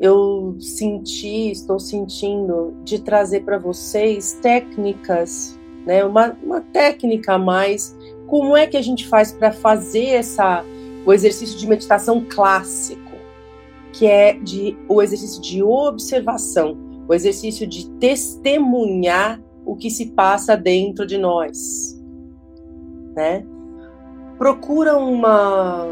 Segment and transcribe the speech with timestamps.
[0.00, 6.04] eu senti, estou sentindo de trazer para vocês técnicas, né?
[6.04, 7.96] Uma, uma técnica a mais.
[8.26, 10.64] Como é que a gente faz para fazer essa
[11.04, 13.16] o exercício de meditação clássico,
[13.92, 16.76] que é de o exercício de observação,
[17.08, 21.98] o exercício de testemunhar o que se passa dentro de nós,
[23.16, 23.44] né?
[24.36, 25.86] Procura uma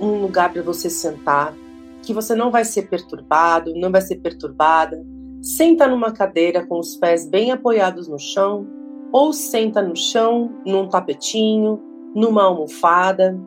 [0.00, 1.54] um lugar para você sentar,
[2.02, 5.04] que você não vai ser perturbado, não vai ser perturbada.
[5.42, 8.66] Senta numa cadeira com os pés bem apoiados no chão,
[9.12, 11.82] ou senta no chão, num tapetinho,
[12.14, 13.38] numa almofada.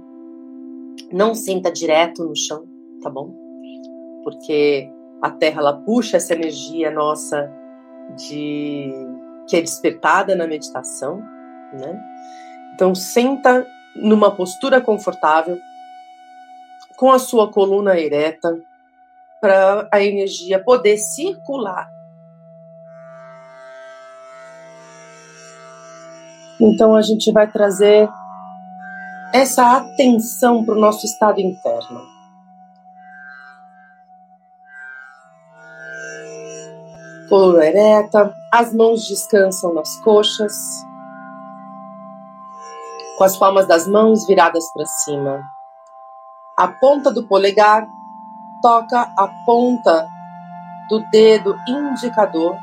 [1.12, 2.66] Não senta direto no chão,
[3.02, 3.34] tá bom?
[4.24, 4.90] Porque
[5.22, 7.52] a terra ela puxa essa energia nossa
[8.18, 8.92] de
[9.48, 11.18] que é despertada na meditação,
[11.74, 12.00] né?
[12.74, 15.58] Então senta numa postura confortável,
[17.04, 18.58] com a sua coluna ereta
[19.42, 21.86] para a energia poder circular.
[26.62, 28.08] Então a gente vai trazer
[29.34, 32.08] essa atenção para o nosso estado interno.
[37.28, 40.56] Coluna ereta, as mãos descansam nas coxas,
[43.18, 45.63] com as palmas das mãos viradas para cima.
[46.64, 47.86] A ponta do polegar
[48.62, 50.08] toca a ponta
[50.88, 52.58] do dedo indicador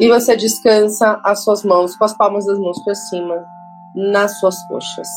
[0.00, 3.44] E você descansa as suas mãos com as palmas das mãos para cima
[3.94, 5.08] nas suas coxas.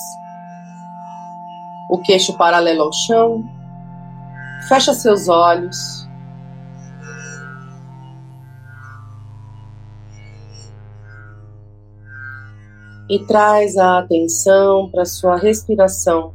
[1.89, 3.41] O queixo paralelo ao chão.
[4.67, 6.10] Fecha seus olhos.
[13.11, 16.33] E traz a atenção para sua respiração,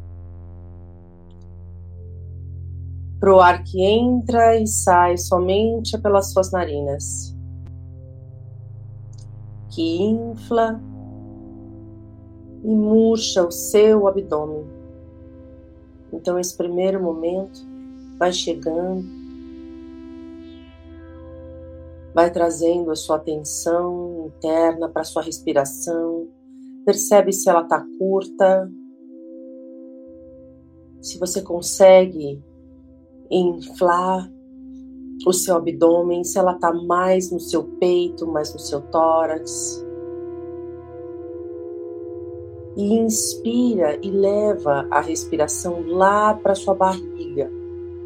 [3.19, 7.35] para o ar que entra e sai somente pelas suas narinas,
[9.71, 10.79] que infla
[12.63, 14.67] e murcha o seu abdômen.
[16.13, 17.59] Então, esse primeiro momento
[18.19, 19.03] vai chegando,
[22.15, 26.29] vai trazendo a sua atenção interna para a sua respiração
[26.87, 28.71] Percebe se ela está curta,
[31.03, 32.41] se você consegue
[33.29, 34.33] inflar
[35.27, 39.85] o seu abdômen, se ela está mais no seu peito, mais no seu tórax.
[42.77, 47.51] E inspira e leva a respiração lá para sua barriga.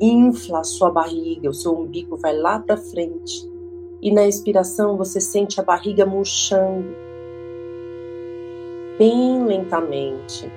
[0.00, 3.46] Infla a sua barriga, o seu umbigo vai lá para frente.
[4.00, 7.09] E na expiração você sente a barriga murchando
[9.00, 10.52] bem lentamente.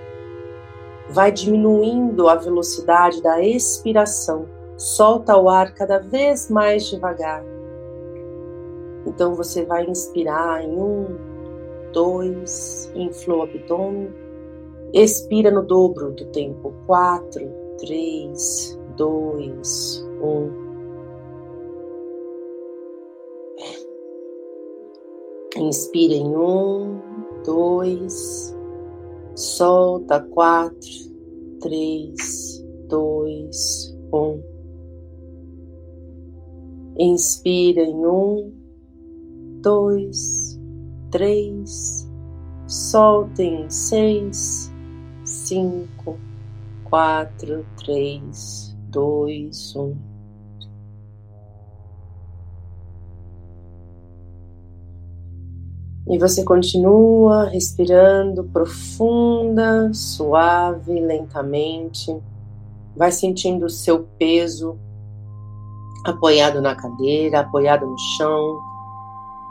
[1.09, 4.45] Vai diminuindo a velocidade da expiração.
[4.77, 7.41] Solta o ar cada vez mais devagar.
[9.05, 11.05] Então você vai inspirar em um,
[11.93, 14.13] dois, infla o abdômen.
[14.93, 16.73] Expira no dobro do tempo.
[16.85, 17.49] Quatro,
[17.79, 20.61] três, dois, um.
[25.55, 26.99] Inspira em um,
[27.45, 28.55] dois,
[29.35, 30.89] solta quatro,
[31.61, 34.41] três, dois, um.
[36.99, 38.53] Inspira em um,
[39.61, 40.59] dois,
[41.09, 42.07] três,
[42.67, 44.71] solta em seis,
[45.25, 46.17] cinco,
[46.83, 50.12] quatro, três, dois, um.
[56.07, 62.15] E você continua respirando profunda, suave, lentamente.
[62.95, 64.77] Vai sentindo o seu peso
[66.03, 68.59] apoiado na cadeira, apoiado no chão,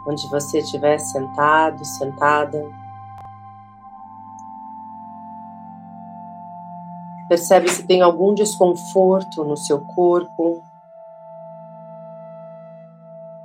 [0.06, 2.62] onde você estiver sentado, sentada.
[7.28, 10.62] Percebe se tem algum desconforto no seu corpo.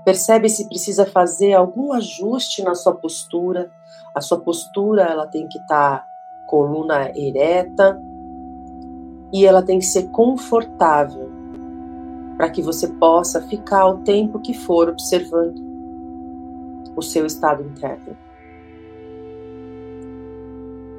[0.08, 3.70] Percebe se precisa fazer algum ajuste na sua postura.
[4.16, 6.08] A sua postura ela tem que estar tá
[6.48, 8.02] coluna ereta
[9.34, 11.30] e ela tem que ser confortável
[12.38, 15.62] para que você possa ficar o tempo que for observando
[16.96, 18.16] o seu estado interno.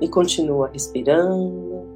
[0.03, 1.89] E continua respirando.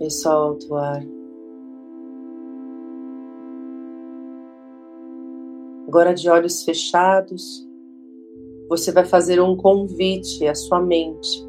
[0.00, 1.21] E solta o ar.
[5.92, 7.68] Agora, de olhos fechados,
[8.66, 11.46] você vai fazer um convite à sua mente.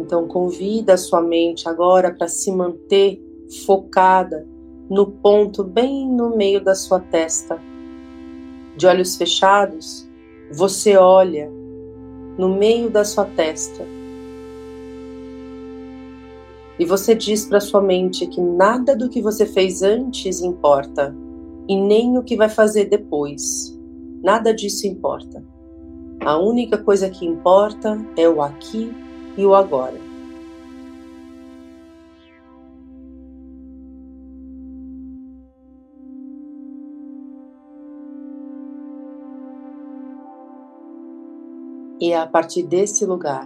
[0.00, 3.22] Então, convida a sua mente agora para se manter
[3.64, 4.44] focada
[4.90, 7.56] no ponto bem no meio da sua testa.
[8.76, 10.10] De olhos fechados,
[10.50, 11.48] você olha
[12.36, 13.86] no meio da sua testa
[16.80, 21.14] e você diz para sua mente que nada do que você fez antes importa
[21.68, 23.78] e nem o que vai fazer depois.
[24.22, 25.44] Nada disso importa.
[26.24, 28.90] A única coisa que importa é o aqui
[29.36, 30.00] e o agora.
[42.00, 43.44] E é a partir desse lugar,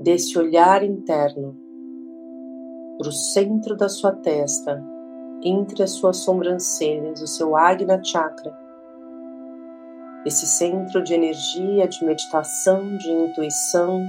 [0.00, 1.62] desse olhar interno,
[2.98, 4.82] para o centro da sua testa,
[5.42, 8.56] entre as suas sobrancelhas, o seu Agna Chakra,
[10.24, 14.02] esse centro de energia, de meditação, de intuição,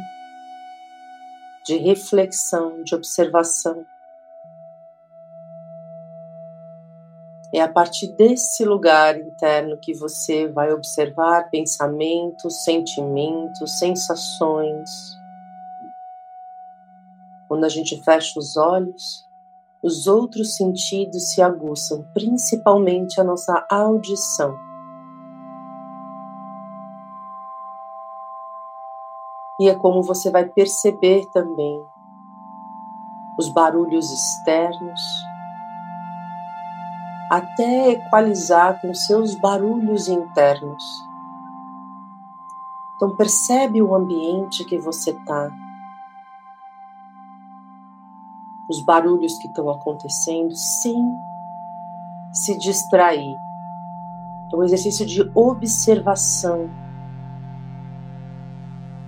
[1.66, 3.86] de reflexão, de observação.
[7.54, 15.15] É a partir desse lugar interno que você vai observar pensamentos, sentimentos, sensações,
[17.48, 19.26] quando a gente fecha os olhos,
[19.84, 24.58] os outros sentidos se aguçam, principalmente a nossa audição.
[29.60, 31.86] E é como você vai perceber também
[33.38, 35.02] os barulhos externos,
[37.30, 40.84] até equalizar com seus barulhos internos.
[42.96, 45.52] Então percebe o ambiente que você está
[48.70, 50.96] os barulhos que estão acontecendo sem
[52.32, 53.36] se distrair.
[54.52, 56.70] É um exercício de observação.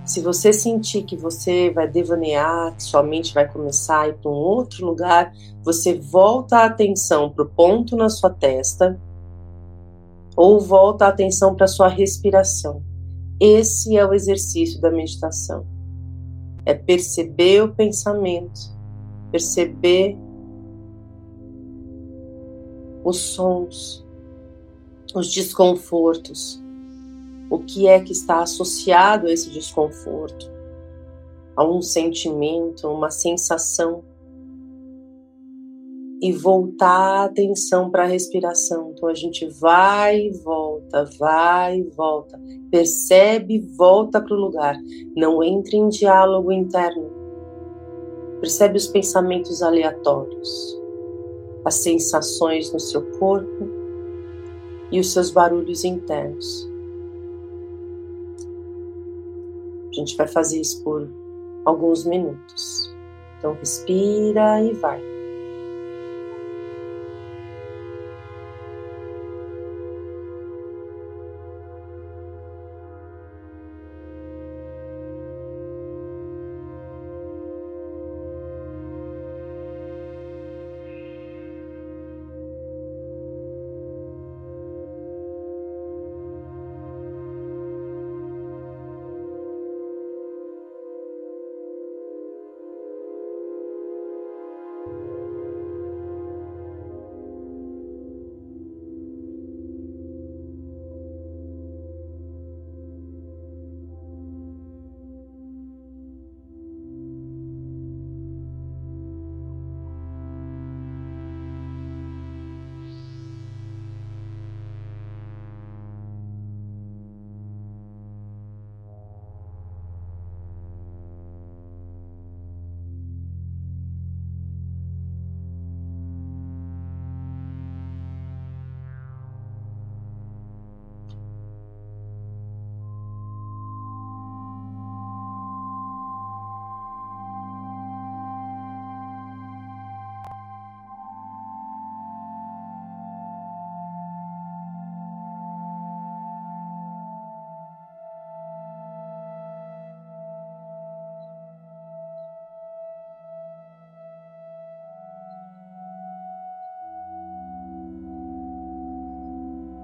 [0.04, 4.30] Se você sentir que você vai devanear, que sua mente vai começar a ir para
[4.30, 5.32] um outro lugar,
[5.62, 8.98] você volta a atenção para o ponto na sua testa
[10.34, 12.82] ou volta a atenção para a sua respiração.
[13.40, 15.66] Esse é o exercício da meditação.
[16.64, 18.77] É perceber o pensamento
[19.30, 20.16] perceber
[23.04, 24.06] os sons,
[25.14, 26.62] os desconfortos,
[27.50, 30.50] o que é que está associado a esse desconforto,
[31.56, 34.04] a um sentimento, uma sensação,
[36.20, 38.90] e voltar a atenção para a respiração.
[38.90, 42.40] Então a gente vai e volta, vai e volta,
[42.72, 44.76] percebe e volta para o lugar.
[45.16, 47.17] Não entre em diálogo interno
[48.40, 50.78] Percebe os pensamentos aleatórios,
[51.64, 53.68] as sensações no seu corpo
[54.92, 56.68] e os seus barulhos internos.
[59.90, 61.08] A gente vai fazer isso por
[61.64, 62.94] alguns minutos.
[63.38, 65.17] Então, respira e vai.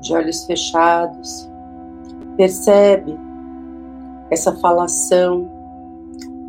[0.04, 1.48] De olhos fechados.
[2.36, 3.18] Percebe
[4.30, 5.50] essa falação,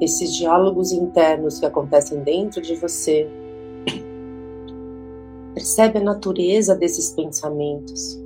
[0.02, 3.28] esses diálogos internos que acontecem dentro de você.
[5.56, 8.22] Percebe a natureza desses pensamentos.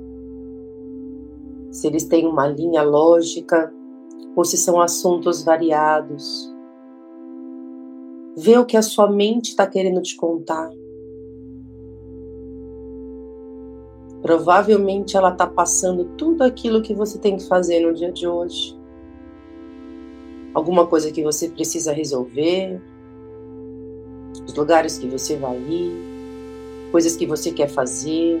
[1.70, 3.72] Se eles têm uma linha lógica
[4.34, 6.52] ou se são assuntos variados.
[8.36, 10.70] Vê o que a sua mente está querendo te contar.
[14.30, 18.78] Provavelmente ela está passando tudo aquilo que você tem que fazer no dia de hoje.
[20.54, 22.80] Alguma coisa que você precisa resolver,
[24.46, 25.92] os lugares que você vai ir,
[26.92, 28.40] coisas que você quer fazer.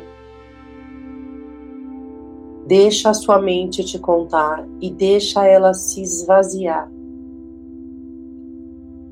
[2.68, 6.88] Deixa a sua mente te contar e deixa ela se esvaziar.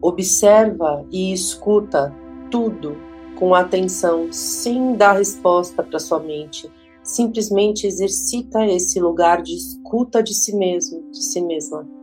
[0.00, 2.14] Observa e escuta
[2.52, 2.96] tudo
[3.38, 6.70] com atenção, sem dar resposta para sua mente.
[7.02, 11.97] Simplesmente exercita esse lugar de escuta de si mesmo, de si mesma.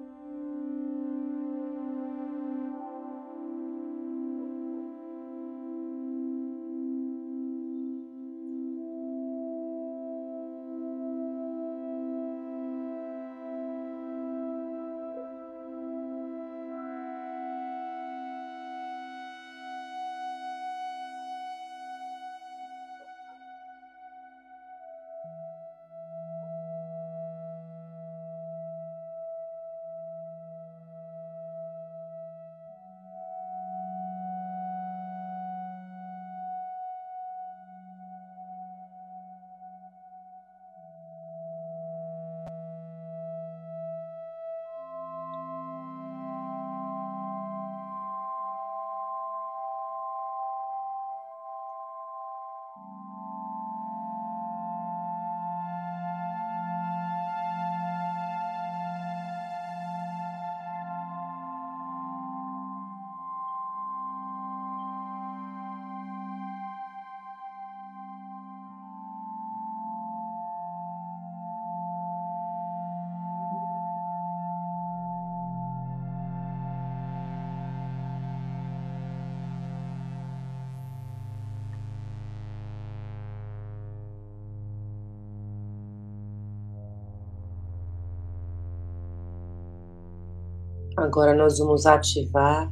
[90.95, 92.71] Agora nós vamos ativar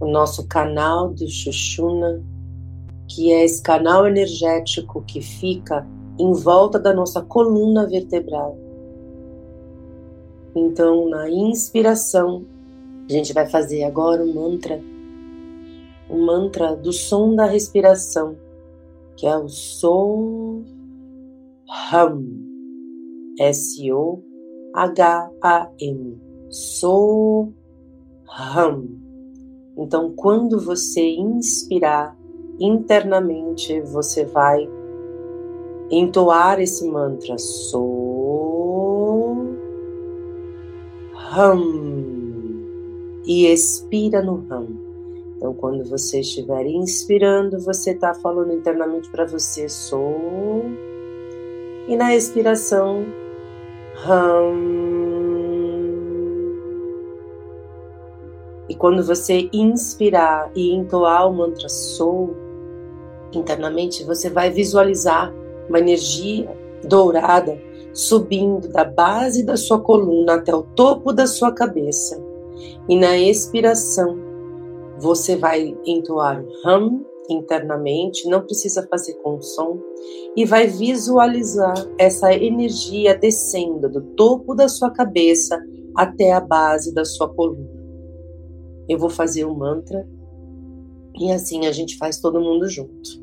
[0.00, 2.22] o nosso canal do Xuxuna,
[3.08, 5.86] que é esse canal energético que fica
[6.18, 8.56] em volta da nossa coluna vertebral.
[10.54, 12.44] Então, na inspiração,
[13.08, 14.80] a gente vai fazer agora o mantra,
[16.10, 18.36] o mantra do som da respiração,
[19.16, 20.64] que é o So
[21.92, 24.18] Hum, S-O-H-A-M.
[26.50, 27.52] Soham.
[29.76, 32.16] Então, quando você inspirar
[32.58, 34.68] internamente, você vai
[35.90, 38.08] entoar esse mantra Soham
[43.26, 44.66] e expira no Ram.
[45.36, 50.64] Então, quando você estiver inspirando, você está falando internamente para você Sou
[51.86, 53.06] e na expiração
[53.94, 54.77] Ram.
[58.68, 62.36] E quando você inspirar e entoar o mantra Sou,
[63.32, 65.34] internamente você vai visualizar
[65.68, 66.48] uma energia
[66.84, 67.58] dourada
[67.94, 72.22] subindo da base da sua coluna até o topo da sua cabeça.
[72.88, 74.18] E na expiração,
[74.98, 79.78] você vai entoar Ram internamente, não precisa fazer com som,
[80.34, 85.58] e vai visualizar essa energia descendo do topo da sua cabeça
[85.94, 87.77] até a base da sua coluna
[88.88, 90.06] eu vou fazer o mantra
[91.14, 93.18] e assim a gente faz todo mundo junto,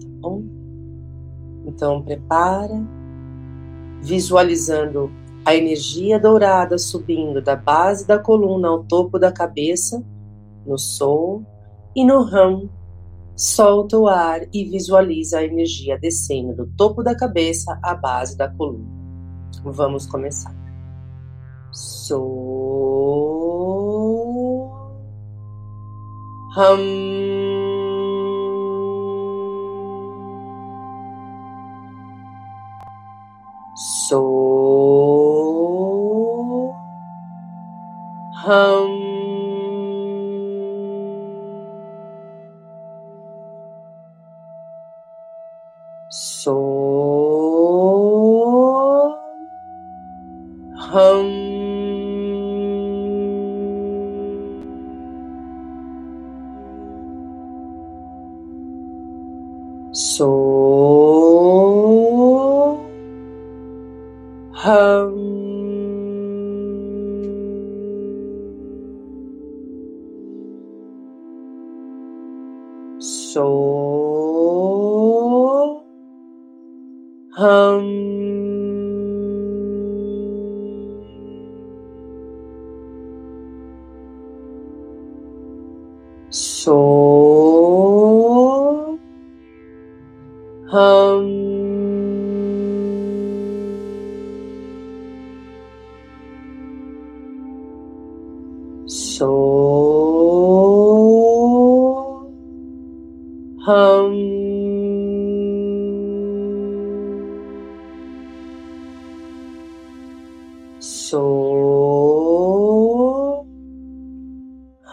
[0.00, 0.42] tá bom?
[1.66, 2.82] Então prepara,
[4.02, 5.10] visualizando
[5.44, 10.02] a energia dourada subindo da base da coluna ao topo da cabeça,
[10.66, 11.44] no sol
[11.94, 12.68] e no ram.
[13.36, 18.48] Solta o ar e visualiza a energia descendo do topo da cabeça à base da
[18.48, 18.86] coluna.
[19.64, 20.54] Vamos começar.
[21.72, 23.43] Sol
[26.54, 27.04] hum.
[33.76, 34.20] So.
[38.36, 38.90] Hum.
[46.10, 46.54] So.
[50.76, 51.33] Hum.
[60.16, 60.28] So
[64.52, 65.33] hum.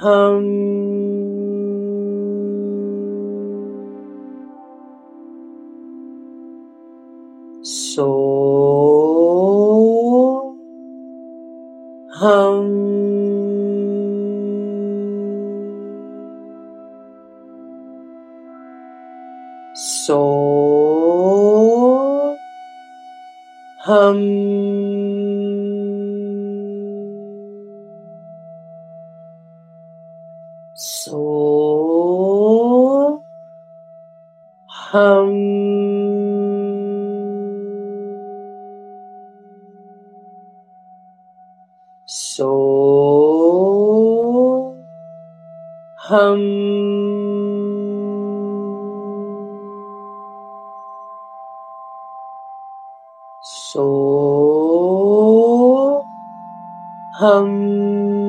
[0.02, 0.71] Um,
[53.42, 53.82] so
[57.14, 58.21] hum.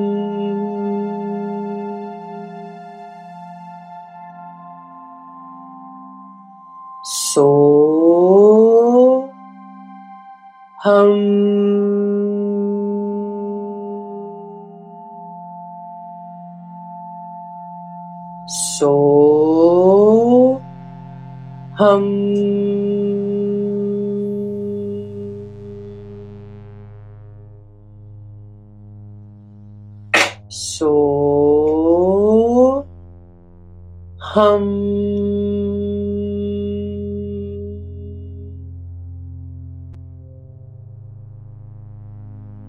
[34.33, 34.63] hum.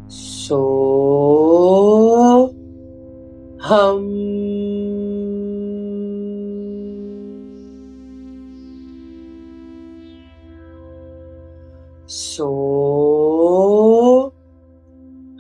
[0.09, 0.61] So
[3.61, 4.05] hum.
[12.07, 14.33] So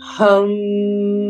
[0.00, 1.23] hum.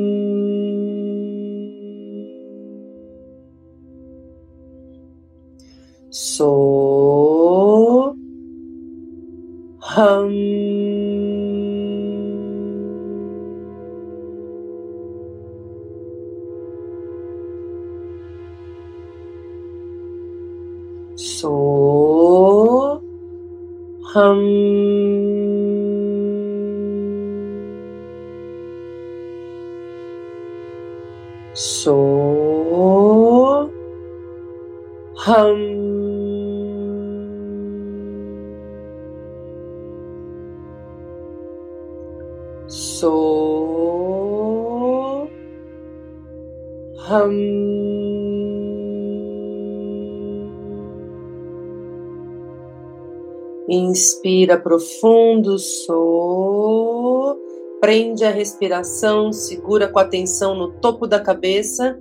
[53.66, 57.38] Inspira profundo, so.
[57.80, 61.98] Prende a respiração, segura com atenção no topo da cabeça.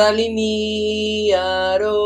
[0.00, 2.00] Kundalini Aroharam.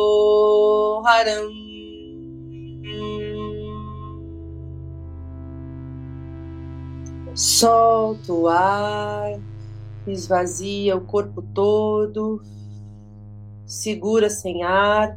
[7.37, 9.41] Solta o ar,
[10.09, 12.43] esvazia o corpo todo,
[13.65, 15.17] segura sem ar.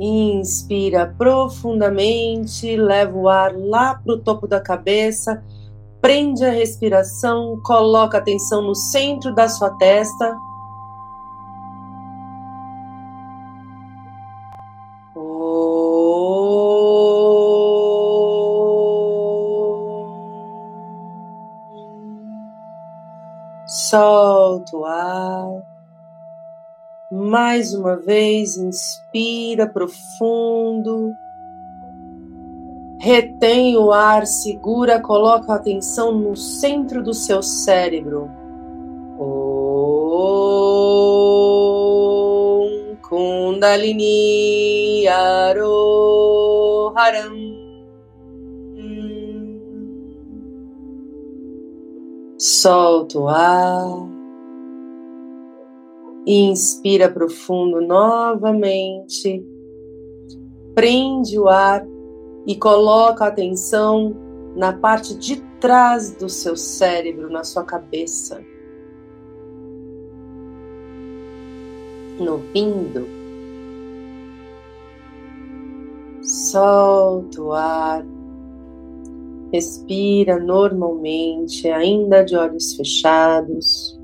[0.00, 5.40] Inspira profundamente, leva o ar lá para o topo da cabeça,
[6.06, 10.38] prende a respiração, coloca a atenção no centro da sua testa.
[23.90, 25.62] solta o ar.
[27.10, 31.12] Mais uma vez, inspira profundo.
[33.06, 38.28] Retém o ar, segura, coloca a atenção no centro do seu cérebro.
[39.16, 39.36] Om
[43.08, 45.86] Kundalini Aroharam.
[52.36, 53.86] Solta o ar.
[56.26, 59.46] Inspira profundo novamente.
[60.74, 61.86] Prende o ar
[62.46, 64.14] e coloca a atenção
[64.54, 68.40] na parte de trás do seu cérebro, na sua cabeça.
[72.18, 73.06] No vindo.
[76.22, 78.04] Solta o ar.
[79.52, 83.95] Respira normalmente, ainda de olhos fechados.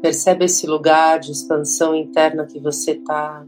[0.00, 3.44] Percebe esse lugar de expansão interna que você está.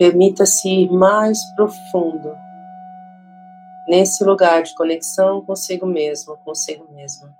[0.00, 2.34] Permita-se ir mais profundo
[3.86, 7.36] nesse lugar de conexão consigo mesmo, consigo mesma.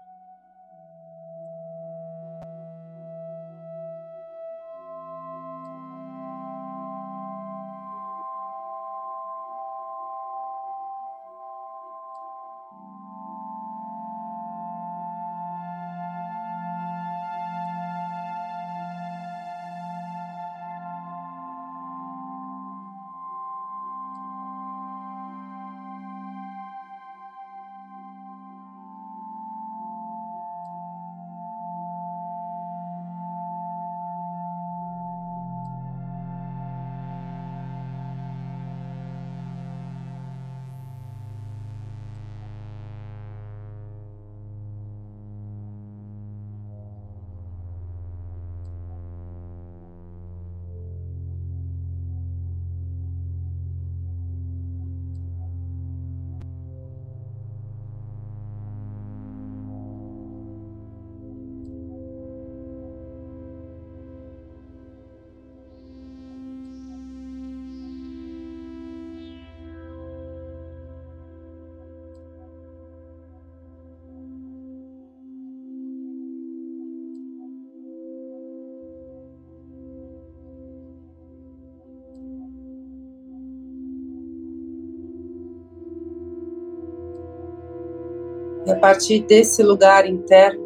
[88.70, 90.64] A partir desse lugar interno,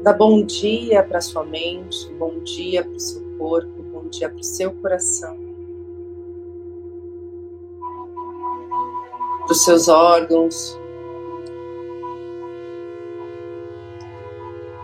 [0.00, 4.38] dá bom dia para sua mente, bom dia para o seu corpo, bom dia para
[4.38, 5.36] o seu coração,
[9.44, 10.78] para os seus órgãos.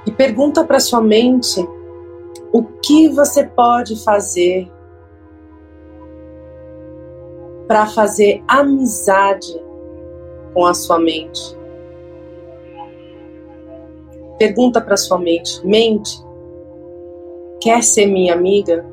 [0.05, 1.61] E pergunta para sua mente
[2.53, 4.69] o que você pode fazer
[7.69, 9.66] para fazer amizade
[10.57, 11.55] com a sua mente.
[14.39, 16.19] Pergunta para sua mente: mente,
[17.61, 18.87] quer ser minha amiga?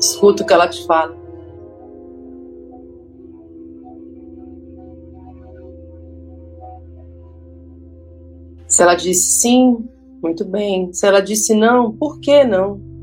[0.00, 1.16] Escuta o que ela te fala.
[8.66, 9.88] Se ela disse sim,
[10.20, 10.92] muito bem.
[10.92, 12.95] Se ela disse não, por que não?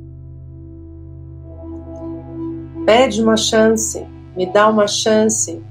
[2.86, 5.64] Pede uma chance, me dá uma chance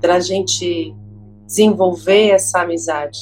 [0.00, 0.94] para a gente
[1.46, 3.18] desenvolver essa amizade.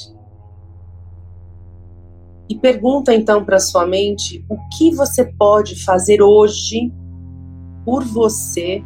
[2.49, 6.93] E pergunta então para sua mente o que você pode fazer hoje
[7.85, 8.85] por você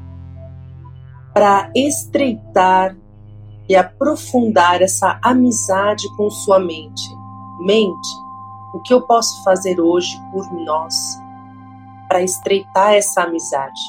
[1.34, 2.96] para estreitar
[3.68, 7.02] e aprofundar essa amizade com sua mente.
[7.60, 8.08] Mente,
[8.72, 11.25] o que eu posso fazer hoje por nós?
[12.08, 13.80] Para estreitar essa amizade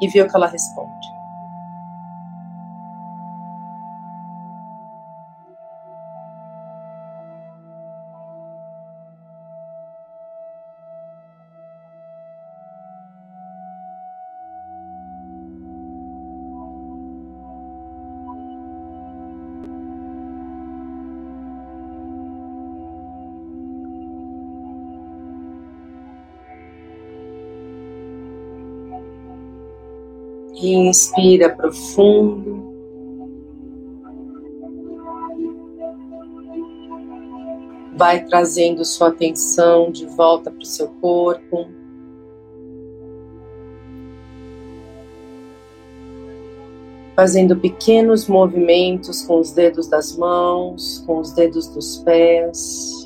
[0.00, 1.15] e ver o que ela responde.
[30.74, 32.74] Inspira profundo.
[37.96, 41.66] Vai trazendo sua atenção de volta para o seu corpo.
[47.14, 53.05] Fazendo pequenos movimentos com os dedos das mãos, com os dedos dos pés.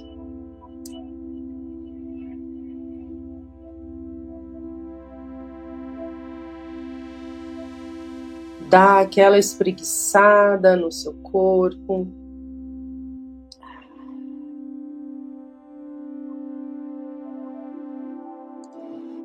[8.71, 12.07] Dá aquela espreguiçada no seu corpo.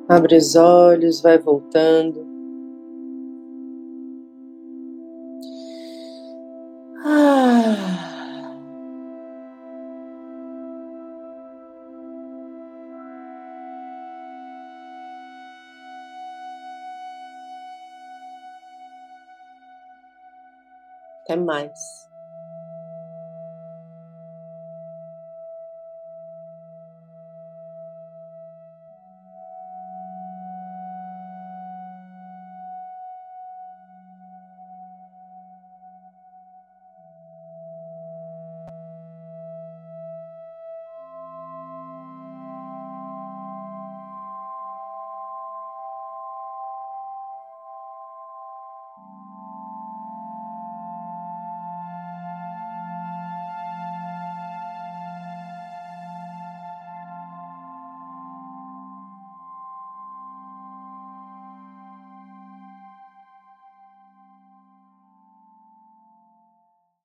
[0.08, 2.35] Abre os olhos, vai voltando.
[21.26, 22.08] Até mais.